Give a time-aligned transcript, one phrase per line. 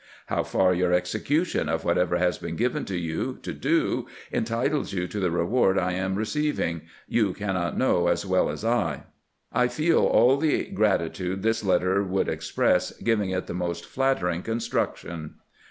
[0.25, 5.19] How far your execution of whatever has been given you to do entitles you to
[5.19, 9.03] the reward I am receiving, you cannot know as well as I.
[9.53, 14.41] I feel all the gratitude this letter would express, giv ing it the most flattering
[14.41, 15.35] construction."